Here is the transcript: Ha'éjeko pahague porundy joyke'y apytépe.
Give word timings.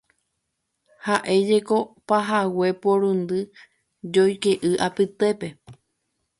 Ha'éjeko 1.07 1.77
pahague 2.07 2.69
porundy 2.81 3.39
joyke'y 4.13 4.71
apytépe. 4.85 5.47